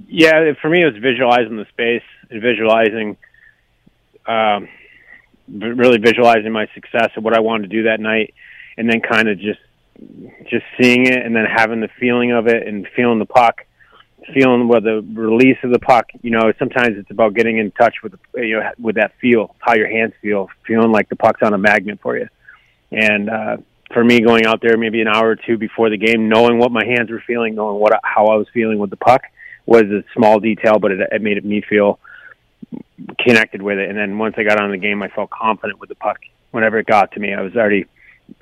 [0.08, 3.18] Yeah, for me, it was visualizing the space and visualizing,
[4.26, 4.68] um,
[5.48, 8.34] really visualizing my success and what I wanted to do that night,
[8.78, 9.60] and then kind of just
[10.50, 13.66] just seeing it and then having the feeling of it and feeling the puck,
[14.34, 16.08] feeling what the release of the puck.
[16.24, 19.56] You know, sometimes it's about getting in touch with the, you know with that feel,
[19.60, 22.28] how your hands feel, feeling like the puck's on a magnet for you.
[22.92, 23.58] And uh,
[23.94, 26.72] for me, going out there maybe an hour or two before the game, knowing what
[26.72, 29.24] my hands were feeling, knowing what how I was feeling with the puck,
[29.66, 32.00] was a small detail, but it, it made me feel
[33.20, 33.90] connected with it.
[33.90, 36.20] And then once I got on the game, I felt confident with the puck.
[36.52, 37.86] Whenever it got to me, I was already,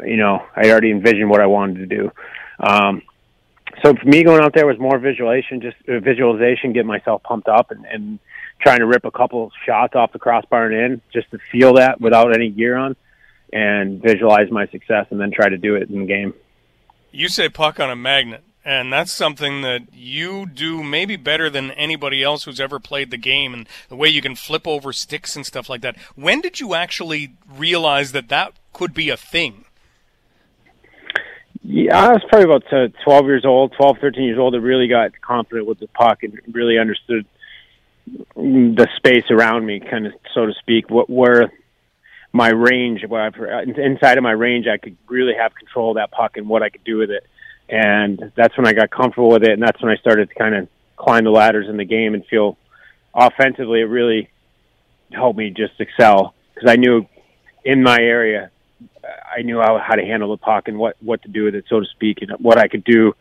[0.03, 2.11] you know, I already envisioned what I wanted to do.
[2.59, 3.01] Um,
[3.83, 7.47] so for me, going out there was more visualization, just uh, visualization, get myself pumped
[7.47, 8.19] up, and, and
[8.59, 12.01] trying to rip a couple shots off the crossbar and in, just to feel that
[12.01, 12.95] without any gear on,
[13.53, 16.33] and visualize my success, and then try to do it in the game.
[17.11, 18.43] You say puck on a magnet.
[18.63, 23.17] And that's something that you do maybe better than anybody else who's ever played the
[23.17, 25.97] game and the way you can flip over sticks and stuff like that.
[26.15, 29.65] When did you actually realize that that could be a thing?
[31.63, 34.53] Yeah, I was probably about uh, 12 years old, 12, 13 years old.
[34.53, 37.25] I really got confident with the puck and really understood
[38.35, 41.51] the space around me, kind of, so to speak, what where
[42.33, 43.35] my range, what I've,
[43.77, 46.69] inside of my range, I could really have control of that puck and what I
[46.69, 47.25] could do with it
[47.71, 50.55] and that's when I got comfortable with it, and that's when I started to kind
[50.55, 52.57] of climb the ladders in the game and feel
[53.15, 54.29] offensively it really
[55.11, 57.05] helped me just excel because I knew
[57.65, 58.51] in my area
[59.03, 61.79] I knew how, to handle the puck and what what to do with it, so
[61.79, 63.13] to speak, and what I could do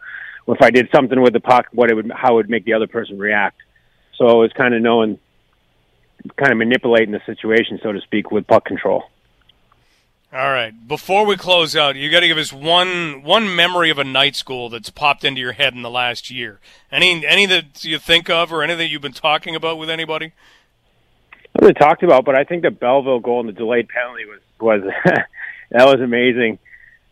[0.48, 2.74] if I did something with the puck, what it would how it would make the
[2.74, 3.58] other person react.
[4.16, 5.18] So it was kind of knowing,
[6.36, 9.04] kind of manipulating the situation, so to speak, with puck control.
[10.32, 10.72] All right.
[10.86, 14.36] Before we close out, you got to give us one one memory of a night
[14.36, 16.60] school that's popped into your head in the last year.
[16.92, 20.32] Any any that you think of, or anything you've been talking about with anybody?
[21.32, 24.40] I haven't talked about, but I think the Belleville goal and the delayed penalty was
[24.60, 24.82] was
[25.72, 26.60] that was amazing.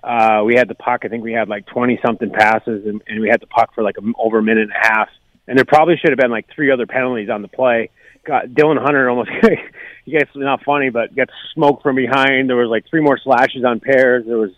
[0.05, 1.01] Uh, we had the puck.
[1.05, 3.83] I think we had like twenty something passes, and, and we had the puck for
[3.83, 5.09] like a, over a minute and a half.
[5.49, 7.91] And there probably should have been like three other penalties on the play.
[8.29, 9.31] God, Dylan Hunter almost
[10.05, 12.51] you guys not funny, but got smoked from behind.
[12.51, 14.27] There was like three more slashes on pairs.
[14.27, 14.51] There was,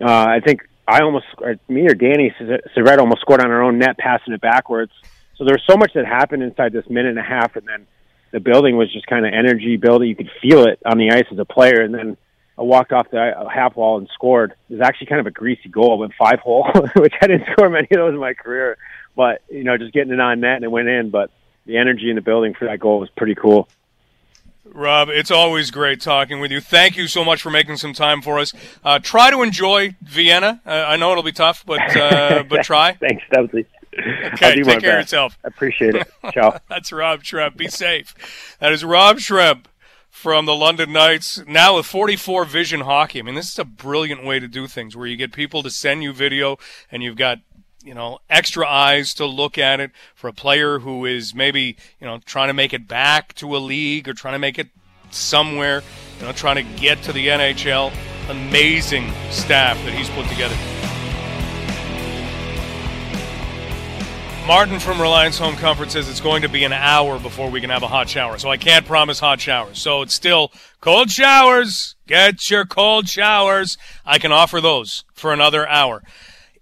[0.00, 1.26] uh, I think I almost,
[1.68, 4.92] me or Danny Syvret almost scored on our own net, passing it backwards.
[5.36, 7.88] So there was so much that happened inside this minute and a half, and then
[8.30, 10.08] the building was just kind of energy building.
[10.08, 12.16] You could feel it on the ice as a player, and then
[12.56, 14.54] I walked off the half wall and scored.
[14.68, 15.94] It was actually kind of a greasy goal.
[15.94, 18.78] I went five hole, which I didn't score many of those in my career.
[19.16, 21.10] But you know, just getting it on net and it went in.
[21.10, 21.32] But
[21.66, 23.68] the energy in the building for that goal was pretty cool.
[24.72, 26.60] Rob, it's always great talking with you.
[26.60, 28.52] Thank you so much for making some time for us.
[28.84, 30.60] Uh, try to enjoy Vienna.
[30.64, 32.92] Uh, I know it'll be tough, but uh, but try.
[32.92, 33.66] Thanks, Dudley.
[33.98, 35.36] Okay, take care of yourself.
[35.44, 36.08] I appreciate it.
[36.32, 36.58] Ciao.
[36.68, 37.56] That's Rob Schremp.
[37.56, 38.56] Be safe.
[38.60, 39.64] That is Rob Schremp
[40.10, 43.20] from the London Knights, now with 44 Vision Hockey.
[43.20, 45.70] I mean, this is a brilliant way to do things where you get people to
[45.70, 46.58] send you video
[46.90, 47.38] and you've got
[47.84, 52.06] you know, extra eyes to look at it for a player who is maybe, you
[52.06, 54.68] know, trying to make it back to a league or trying to make it
[55.10, 55.82] somewhere.
[56.18, 57.92] you know, trying to get to the NHL.
[58.28, 60.56] Amazing staff that he's put together.
[64.46, 67.70] Martin from Reliance Home Comfort says it's going to be an hour before we can
[67.70, 68.36] have a hot shower.
[68.38, 69.78] So I can't promise hot showers.
[69.78, 71.94] So it's still cold showers.
[72.06, 73.78] Get your cold showers.
[74.04, 76.02] I can offer those for another hour.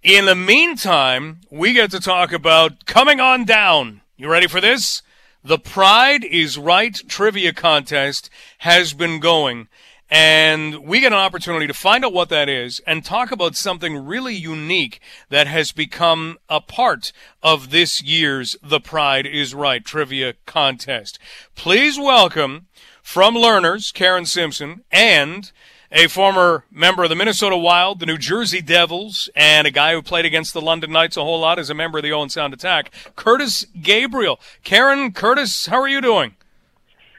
[0.01, 3.99] In the meantime, we get to talk about coming on down.
[4.15, 5.01] You ready for this?
[5.43, 9.67] The Pride is Right trivia contest has been going
[10.09, 14.05] and we get an opportunity to find out what that is and talk about something
[14.05, 17.11] really unique that has become a part
[17.43, 21.19] of this year's The Pride is Right trivia contest.
[21.55, 22.67] Please welcome
[23.03, 25.51] from Lerners, Karen Simpson, and
[25.91, 30.01] a former member of the Minnesota Wild, the New Jersey Devils, and a guy who
[30.01, 32.53] played against the London Knights a whole lot as a member of the Owen Sound
[32.53, 34.39] Attack, Curtis Gabriel.
[34.63, 36.35] Karen, Curtis, how are you doing?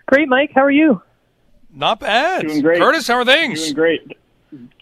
[0.06, 0.52] Great, Mike.
[0.54, 1.02] How are you?
[1.72, 2.46] Not bad.
[2.46, 2.80] Doing great.
[2.80, 3.62] Curtis, how are things?
[3.62, 4.18] Doing great.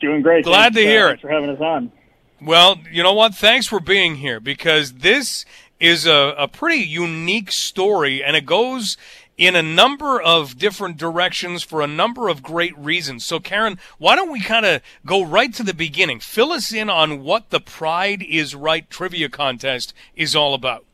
[0.00, 0.44] Doing great.
[0.44, 1.10] Glad thanks, to hear uh, it.
[1.10, 1.92] Thanks for having us on.
[2.40, 3.34] Well, you know what?
[3.34, 5.44] Thanks for being here because this
[5.80, 8.96] is a, a pretty unique story and it goes
[9.38, 13.24] in a number of different directions for a number of great reasons.
[13.24, 16.18] So, Karen, why don't we kind of go right to the beginning?
[16.18, 20.84] Fill us in on what the Pride is Right trivia contest is all about.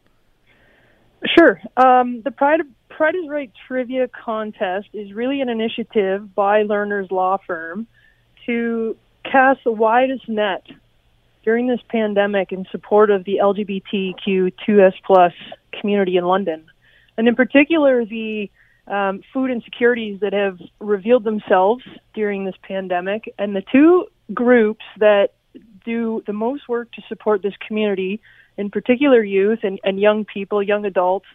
[1.37, 1.61] Sure.
[1.77, 7.39] Um, the Pride Pride is Right trivia contest is really an initiative by Lerners Law
[7.47, 7.87] Firm
[8.45, 10.67] to cast the widest net
[11.45, 15.33] during this pandemic in support of the LGBTQ2S plus
[15.73, 16.65] community in London,
[17.17, 18.51] and in particular the
[18.87, 21.83] um, food insecurities that have revealed themselves
[22.15, 25.29] during this pandemic, and the two groups that
[25.85, 28.21] do the most work to support this community,
[28.57, 31.27] in particular youth and, and young people, young adults,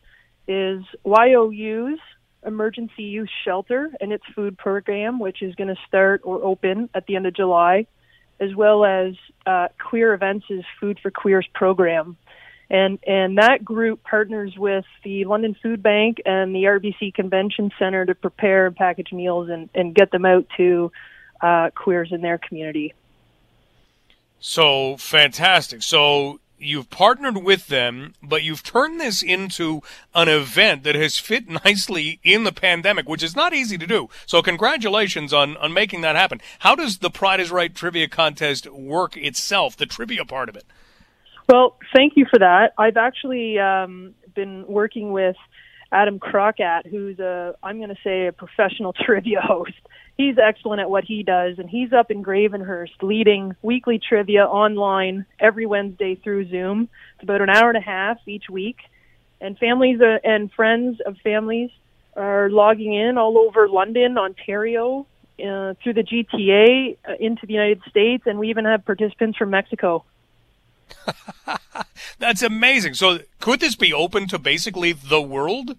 [0.47, 1.99] is YOU's
[2.45, 7.05] Emergency Youth Shelter and its food program, which is going to start or open at
[7.05, 7.85] the end of July,
[8.39, 9.13] as well as
[9.45, 10.45] uh, Queer Events'
[10.79, 12.17] Food for Queers program.
[12.69, 18.05] And, and that group partners with the London Food Bank and the RBC Convention Center
[18.05, 20.91] to prepare and package meals and, and get them out to
[21.41, 22.93] uh, queers in their community.
[24.39, 25.82] So fantastic.
[25.82, 29.82] So you've partnered with them, but you've turned this into
[30.13, 34.10] an event that has fit nicely in the pandemic, which is not easy to do.
[34.25, 36.41] So congratulations on, on making that happen.
[36.60, 40.65] How does the Pride is Right trivia contest work itself, the trivia part of it?
[41.49, 42.73] Well, thank you for that.
[42.77, 45.35] I've actually um, been working with
[45.91, 49.73] Adam Crockett, who's a, I'm going to say, a professional trivia host.
[50.15, 55.25] He's excellent at what he does, and he's up in Gravenhurst leading weekly trivia online
[55.39, 56.88] every Wednesday through Zoom.
[57.15, 58.77] It's about an hour and a half each week,
[59.41, 61.71] and families uh, and friends of families
[62.15, 65.07] are logging in all over London, Ontario,
[65.39, 69.49] uh, through the GTA uh, into the United States, and we even have participants from
[69.49, 70.03] Mexico.
[72.19, 72.95] That's amazing.
[72.95, 75.78] So, could this be open to basically the world?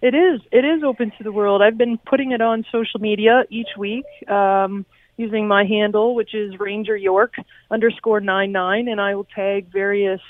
[0.00, 0.40] It is.
[0.50, 1.62] It is open to the world.
[1.62, 4.84] I've been putting it on social media each week um,
[5.16, 7.34] using my handle, which is Ranger York
[7.70, 10.20] underscore nine nine, and I will tag various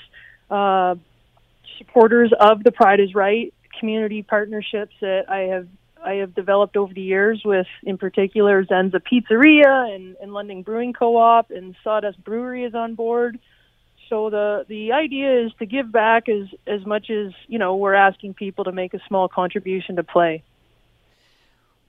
[0.49, 0.95] uh,
[1.77, 5.67] supporters of the Pride is Right community partnerships that I have
[6.05, 10.93] I have developed over the years with, in particular, Zenza Pizzeria and, and London Brewing
[10.93, 13.39] Co-op, and Sawdust Brewery is on board.
[14.13, 17.95] So the the idea is to give back as as much as you know we're
[17.95, 20.43] asking people to make a small contribution to play.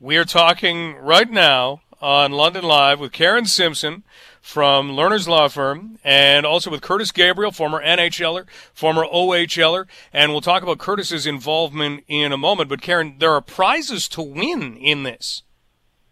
[0.00, 4.04] We are talking right now on London Live with Karen Simpson
[4.40, 10.40] from Lerners Law Firm and also with Curtis Gabriel, former NHLer, former OHLer, and we'll
[10.40, 12.70] talk about Curtis's involvement in a moment.
[12.70, 15.42] But Karen, there are prizes to win in this.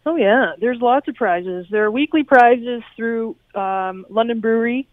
[0.04, 1.68] Oh yeah, there's lots of prizes.
[1.70, 4.88] There are weekly prizes through um, London Brewery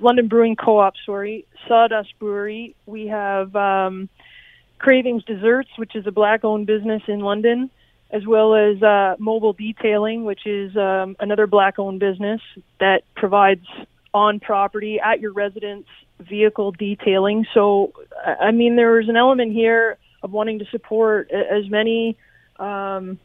[0.00, 2.74] London Brewing Co-op, sorry, Sawdust Brewery.
[2.86, 4.08] We have um,
[4.78, 7.70] Cravings Desserts, which is a black-owned business in London,
[8.10, 12.40] as well as uh, Mobile Detailing, which is um, another black-owned business
[12.80, 13.66] that provides
[14.12, 15.86] on-property at your residence
[16.20, 17.44] vehicle detailing.
[17.52, 17.92] So,
[18.40, 22.16] I mean, there is an element here of wanting to support as many
[22.58, 23.18] um,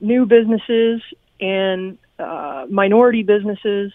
[0.00, 1.02] new businesses
[1.40, 3.92] and uh, minority businesses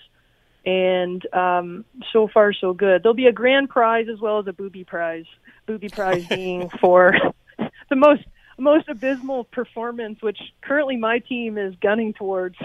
[0.65, 3.03] and um, so far so good.
[3.03, 5.25] There'll be a grand prize as well as a booby prize.
[5.65, 7.15] Booby prize being for
[7.89, 8.23] the most
[8.57, 12.57] most abysmal performance, which currently my team is gunning towards.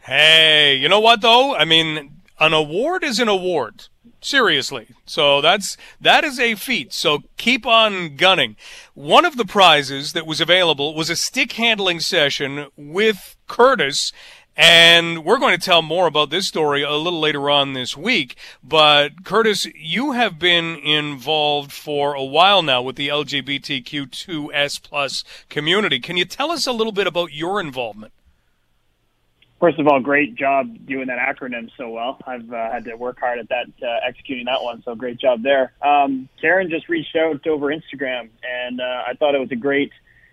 [0.00, 1.54] Hey, you know what though?
[1.54, 3.88] I mean, an award is an award.
[4.20, 4.88] Seriously.
[5.06, 6.92] So that's that is a feat.
[6.92, 8.56] So keep on gunning.
[8.94, 14.12] One of the prizes that was available was a stick handling session with Curtis
[14.58, 18.36] and we're going to tell more about this story a little later on this week.
[18.62, 26.00] But Curtis, you have been involved for a while now with the LGBTQ2S plus community.
[26.00, 28.12] Can you tell us a little bit about your involvement?
[29.60, 32.18] First of all, great job doing that acronym so well.
[32.26, 34.82] I've uh, had to work hard at that, uh, executing that one.
[34.84, 35.72] So great job there.
[35.82, 39.90] Um, Karen just reached out over Instagram, and uh, I thought it was a great,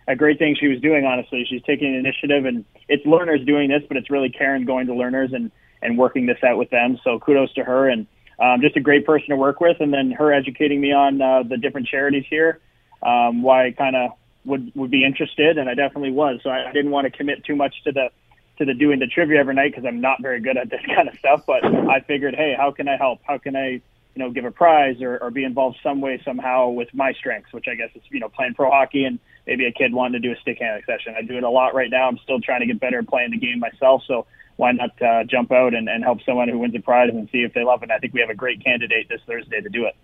[0.08, 1.06] a great thing she was doing.
[1.06, 4.94] Honestly, she's taking initiative, and it's Lerners doing this, but it's really Karen going to
[4.94, 7.00] Lerners and and working this out with them.
[7.04, 8.08] So kudos to her, and
[8.40, 9.78] um, just a great person to work with.
[9.80, 12.60] And then her educating me on uh, the different charities here,
[13.04, 14.12] um, why I kind of
[14.46, 16.40] would would be interested, and I definitely was.
[16.44, 18.10] So I, I didn't want to commit too much to the
[18.58, 21.08] to the doing the trivia every night because I'm not very good at this kind
[21.10, 21.44] of stuff.
[21.46, 23.20] But I figured, hey, how can I help?
[23.24, 23.82] How can I, you
[24.16, 27.68] know, give a prize or, or be involved some way somehow with my strengths, which
[27.68, 30.34] I guess is you know playing pro hockey and maybe a kid wanting to do
[30.34, 31.16] a stick handling session.
[31.18, 32.08] I do it a lot right now.
[32.08, 34.04] I'm still trying to get better at playing the game myself.
[34.08, 34.26] So
[34.58, 37.44] why not uh, jump out and, and help someone who wins a prize and see
[37.44, 37.86] if they love it?
[37.86, 39.96] And I think we have a great candidate this Thursday to do it.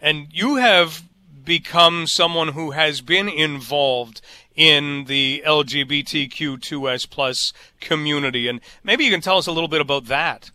[0.00, 1.02] And you have
[1.44, 4.20] become someone who has been involved
[4.54, 8.48] in the LGBTQ2S plus community.
[8.48, 10.50] And maybe you can tell us a little bit about that.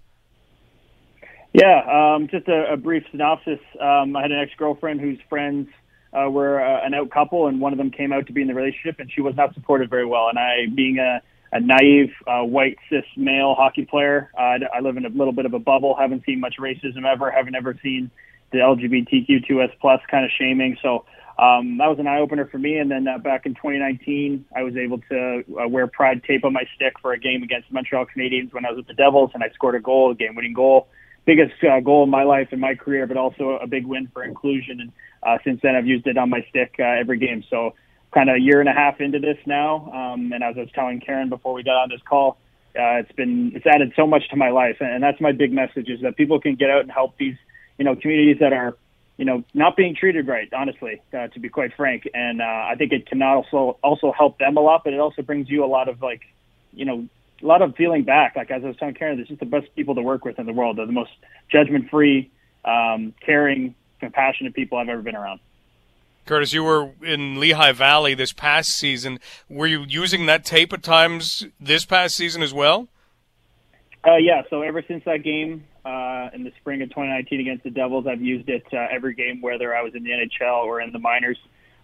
[1.53, 3.59] Yeah, um, just a, a, brief synopsis.
[3.79, 5.69] Um, I had an ex-girlfriend whose friends
[6.15, 8.47] uh, were uh, an out couple, and one of them came out to be in
[8.47, 10.27] the relationship, and she was not supported very well.
[10.29, 14.97] And I, being a, a naive uh, white cis male hockey player, uh, I live
[14.97, 15.95] in a little bit of a bubble.
[15.95, 17.29] Haven't seen much racism ever.
[17.31, 18.11] Haven't ever seen
[18.51, 20.77] the LGBTQ2S plus kind of shaming.
[20.81, 21.05] So
[21.37, 22.77] um, that was an eye opener for me.
[22.77, 26.53] And then uh, back in 2019, I was able to uh, wear pride tape on
[26.53, 29.31] my stick for a game against the Montreal Canadiens when I was with the Devils,
[29.33, 30.87] and I scored a goal, a game-winning goal,
[31.25, 34.23] biggest uh, goal in my life and my career, but also a big win for
[34.23, 34.79] inclusion.
[34.79, 34.91] And
[35.25, 37.43] uh, since then, I've used it on my stick uh, every game.
[37.49, 37.73] So
[38.13, 40.69] kind of a year and a half into this now, um, and as I was
[40.73, 42.37] telling Karen before we got on this call.
[42.77, 45.87] Uh, it's been it's added so much to my life, and, that's my big message:
[45.89, 47.37] is that people can get out and help these
[47.77, 48.75] you know communities that are
[49.17, 52.07] you know, not being treated right, honestly, uh, to be quite frank.
[52.13, 55.21] And uh, I think it can also also help them a lot, but it also
[55.21, 56.21] brings you a lot of like,
[56.73, 57.07] you know,
[57.41, 58.35] a lot of feeling back.
[58.35, 60.45] Like as I was telling Karen, they're just the best people to work with in
[60.45, 60.77] the world.
[60.77, 61.11] They're the most
[61.49, 62.29] judgment-free,
[62.65, 65.39] um, caring, compassionate people I've ever been around.
[66.25, 69.19] Curtis, you were in Lehigh Valley this past season.
[69.47, 72.87] Were you using that tape at times this past season as well?
[74.05, 74.41] Uh, yeah.
[74.49, 78.07] So ever since that game, uh, in the spring of 2019 against the Devils.
[78.07, 80.99] I've used it uh, every game, whether I was in the NHL or in the
[80.99, 81.37] minors.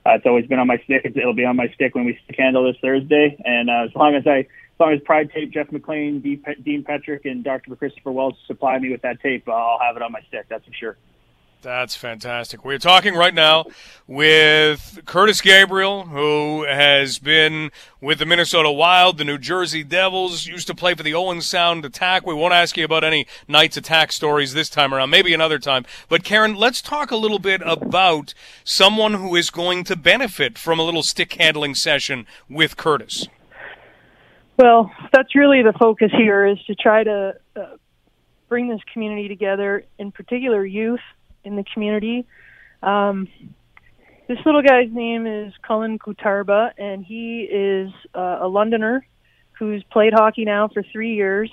[0.05, 1.03] Uh, it's always been on my stick.
[1.05, 3.39] It'll be on my stick when we stick handle this Thursday.
[3.45, 6.19] And uh, as long as I, as long as Pride Tape, Jeff McLean,
[6.63, 7.75] Dean Petrick, and Dr.
[7.75, 10.47] Kristopher Wells supply me with that tape, I'll have it on my stick.
[10.49, 10.97] That's for sure.
[11.61, 12.65] That's fantastic.
[12.65, 13.65] We're talking right now
[14.07, 17.69] with Curtis Gabriel, who has been
[18.01, 21.85] with the Minnesota Wild, the New Jersey Devils, used to play for the Owen Sound
[21.85, 22.25] Attack.
[22.25, 25.85] We won't ask you about any Knights Attack stories this time around, maybe another time.
[26.09, 30.79] But Karen, let's talk a little bit about someone who is going to benefit from
[30.79, 33.27] a little stick handling session with Curtis.
[34.57, 37.61] Well, that's really the focus here is to try to uh,
[38.49, 40.99] bring this community together, in particular youth
[41.43, 42.25] in the community.
[42.83, 43.27] Um,
[44.27, 49.05] this little guy's name is Cullen Kutarba, and he is uh, a Londoner
[49.59, 51.51] who's played hockey now for three years.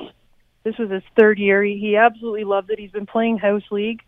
[0.63, 1.63] This was his third year.
[1.63, 2.79] He, he absolutely loved it.
[2.79, 4.03] He's been playing house league.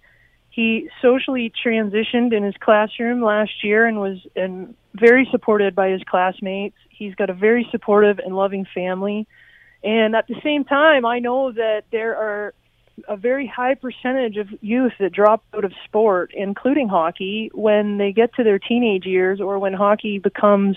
[0.50, 6.02] He socially transitioned in his classroom last year and was and very supported by his
[6.08, 6.76] classmates.
[6.88, 9.26] He's got a very supportive and loving family.
[9.82, 12.54] And at the same time, I know that there are
[13.08, 18.12] a very high percentage of youth that drop out of sport, including hockey, when they
[18.12, 20.76] get to their teenage years or when hockey becomes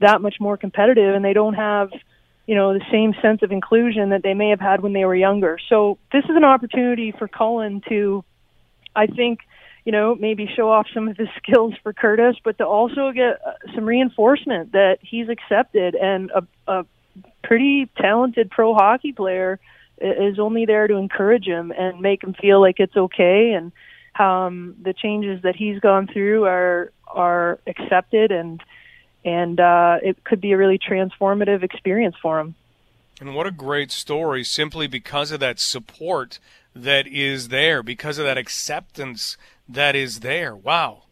[0.00, 1.90] that much more competitive and they don't have,
[2.46, 5.14] you know, the same sense of inclusion that they may have had when they were
[5.14, 5.58] younger.
[5.68, 8.24] So this is an opportunity for Cullen to,
[8.94, 9.40] I think,
[9.84, 13.40] you know, maybe show off some of his skills for Curtis, but to also get
[13.46, 16.86] uh, some reinforcement that he's accepted and a, a
[17.42, 19.58] pretty talented pro hockey player
[19.98, 23.72] is only there to encourage him and make him feel like it's okay and
[24.18, 28.62] um, the changes that he's gone through are are accepted and
[29.24, 32.54] and uh, it could be a really transformative experience for him.
[33.20, 34.42] And what a great story!
[34.42, 36.38] Simply because of that support
[36.74, 39.36] that is there, because of that acceptance
[39.68, 40.56] that is there.
[40.56, 41.04] Wow.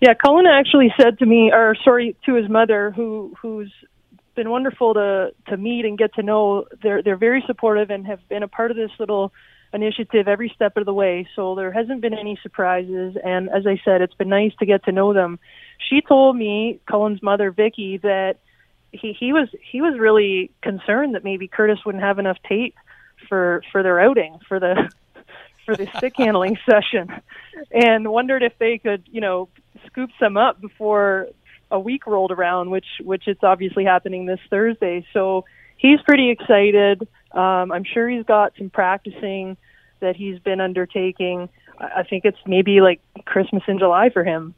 [0.00, 3.72] Yeah, Cullen actually said to me, or sorry, to his mother, who who's
[4.36, 6.66] been wonderful to to meet and get to know.
[6.82, 9.32] They're they're very supportive and have been a part of this little
[9.72, 11.28] initiative every step of the way.
[11.34, 13.16] So there hasn't been any surprises.
[13.22, 15.38] And as I said, it's been nice to get to know them.
[15.78, 18.36] She told me, Cullen's mother, Vicky, that
[18.92, 22.76] he, he was he was really concerned that maybe Curtis wouldn't have enough tape
[23.28, 24.90] for for their outing for the
[25.66, 27.08] for the stick handling session,
[27.70, 29.48] and wondered if they could you know
[29.86, 31.28] scoop some up before
[31.70, 35.06] a week rolled around, which which it's obviously happening this Thursday.
[35.12, 35.44] So
[35.76, 37.08] he's pretty excited.
[37.32, 39.56] Um, I'm sure he's got some practicing
[40.00, 41.48] that he's been undertaking.
[41.78, 44.54] I think it's maybe like Christmas in July for him.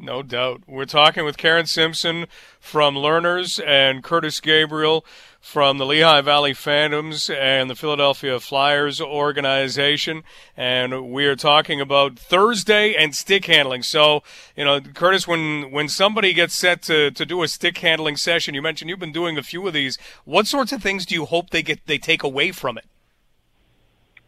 [0.00, 0.62] No doubt.
[0.68, 2.26] We're talking with Karen Simpson
[2.60, 5.04] from Lerners and Curtis Gabriel
[5.40, 10.22] from the Lehigh Valley Phantoms and the Philadelphia Flyers organization.
[10.56, 13.82] And we are talking about Thursday and stick handling.
[13.82, 14.22] So,
[14.56, 18.54] you know, Curtis, when, when somebody gets set to, to do a stick handling session,
[18.54, 19.98] you mentioned you've been doing a few of these.
[20.24, 22.84] What sorts of things do you hope they get, they take away from it?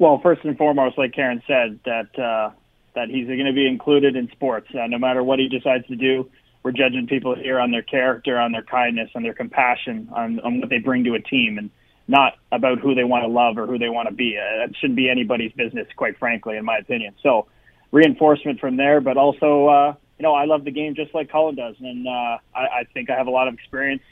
[0.01, 2.51] Well, first and foremost, like Karen said, that, uh,
[2.95, 4.69] that he's going to be included in sports.
[4.75, 6.31] Uh, no matter what he decides to do,
[6.63, 10.61] we're judging people here on their character, on their kindness, on their compassion, on, on
[10.61, 11.71] what they bring to a team, and
[12.09, 14.37] not about who they want to love or who they want to be.
[14.37, 17.15] Uh, that shouldn't be anybody's business, quite frankly, in my opinion.
[17.23, 17.47] So,
[17.93, 21.55] reinforcement from there, but also, uh, you know, I love the game just like Cullen
[21.55, 24.03] does, and uh, I, I think I have a lot of experience.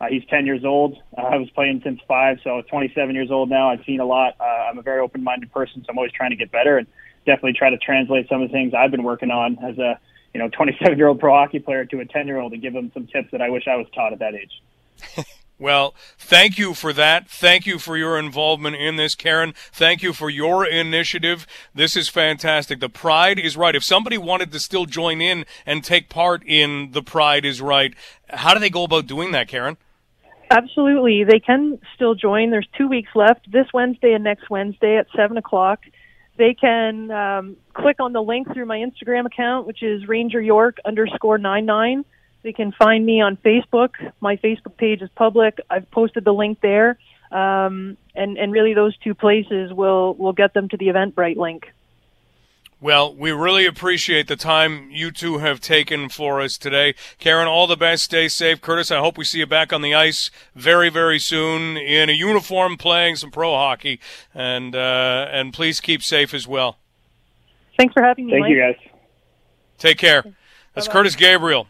[0.00, 0.96] Uh, he's 10 years old.
[1.16, 3.70] Uh, I was playing since five, so 27 years old now.
[3.70, 4.34] I've seen a lot.
[4.40, 6.78] Uh, I'm a very open-minded person, so I'm always trying to get better.
[6.78, 6.86] And
[7.26, 9.98] definitely try to translate some of the things I've been working on as a
[10.34, 12.72] you know 27 year old pro hockey player to a 10 year old and give
[12.72, 15.26] them some tips that I wish I was taught at that age.
[15.60, 17.28] Well, thank you for that.
[17.28, 19.52] Thank you for your involvement in this, Karen.
[19.72, 21.46] Thank you for your initiative.
[21.74, 22.80] This is fantastic.
[22.80, 23.76] The Pride is right.
[23.76, 27.92] If somebody wanted to still join in and take part in the Pride is right,
[28.30, 29.76] how do they go about doing that, Karen?
[30.50, 31.24] Absolutely.
[31.24, 32.50] They can still join.
[32.50, 35.80] There's two weeks left this Wednesday and next Wednesday at 7 o'clock
[36.40, 40.78] they can um, click on the link through my Instagram account, which is Ranger York
[40.86, 42.04] underscore nine nine.
[42.42, 43.90] They can find me on Facebook.
[44.20, 45.60] My Facebook page is public.
[45.68, 46.98] I've posted the link there,
[47.30, 51.66] um, and and really those two places will will get them to the Eventbrite link.
[52.82, 56.94] Well, we really appreciate the time you two have taken for us today.
[57.18, 58.04] Karen, all the best.
[58.04, 58.62] Stay safe.
[58.62, 62.12] Curtis, I hope we see you back on the ice very, very soon in a
[62.12, 64.00] uniform playing some pro hockey.
[64.34, 66.78] And, uh, and please keep safe as well.
[67.76, 68.32] Thanks for having me.
[68.32, 68.50] Thank Mike.
[68.50, 68.76] you, guys.
[69.76, 70.24] Take care.
[70.74, 70.98] That's Bye-bye.
[71.00, 71.66] Curtis Gabriel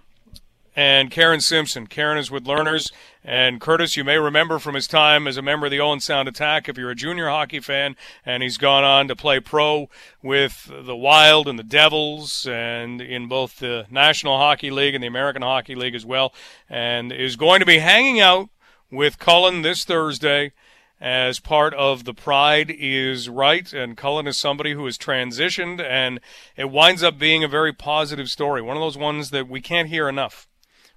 [0.80, 1.86] and Karen Simpson.
[1.86, 2.90] Karen is with Lerners.
[3.22, 6.26] And Curtis, you may remember from his time as a member of the Owen Sound
[6.26, 9.90] Attack, if you're a junior hockey fan, and he's gone on to play pro
[10.22, 15.08] with the Wild and the Devils, and in both the National Hockey League and the
[15.08, 16.32] American Hockey League as well,
[16.70, 18.48] and is going to be hanging out
[18.90, 20.52] with Cullen this Thursday
[20.98, 23.70] as part of the Pride is Right.
[23.70, 26.20] And Cullen is somebody who has transitioned, and
[26.56, 28.62] it winds up being a very positive story.
[28.62, 30.46] One of those ones that we can't hear enough.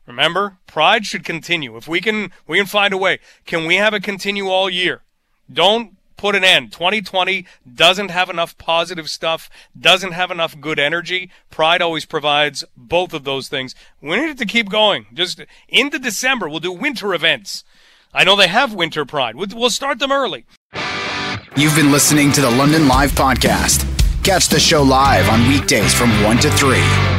[0.06, 1.78] Remember, pride should continue.
[1.78, 3.20] If we can, we can find a way.
[3.46, 5.02] Can we have it continue all year?
[5.52, 6.72] Don't put an end.
[6.72, 11.30] 2020 doesn't have enough positive stuff, doesn't have enough good energy.
[11.50, 13.76] Pride always provides both of those things.
[14.02, 15.06] We need it to keep going.
[15.14, 17.64] Just into December, we'll do winter events.
[18.14, 19.36] I know they have winter pride.
[19.36, 20.46] We'll start them early.
[21.56, 23.86] You've been listening to the London Live podcast.
[24.24, 27.13] Catch the show live on weekdays from 1 to 3.